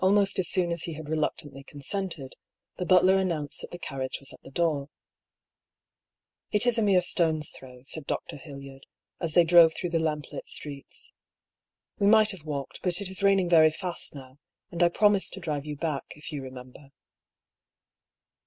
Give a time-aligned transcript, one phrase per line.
[0.03, 2.33] Almost as soon as he had reluctantly consented,
[2.77, 4.89] the butler announced that the carriage was at the door."
[6.51, 8.35] It is a mere stone's throw," said Dr.
[8.37, 8.87] Hildyard,
[9.19, 11.13] as they drove through the lamplit streets."
[11.99, 14.39] We might have walked; but it is raining very fast now,
[14.71, 16.89] and I promised to drive you back, if you remember."